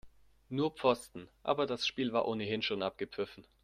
Nur 0.49 0.71
Pfosten, 0.71 1.29
aber 1.43 1.67
das 1.67 1.85
Spiel 1.85 2.11
war 2.11 2.27
ohnehin 2.27 2.63
schon 2.63 2.81
abgepfiffen. 2.81 3.45